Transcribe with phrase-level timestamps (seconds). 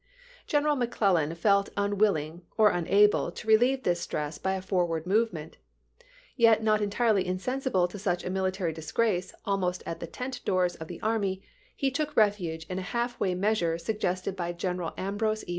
[0.47, 5.57] General McClellan felt unwilling or unable to relieve this stress by a forward move ment.
[6.35, 10.87] Yet not entirely insensible to such a military disgrace almost at the tent doors of
[10.87, 11.43] the army,
[11.75, 15.49] he took refuge in a half way measure suggested by General Ambrose E.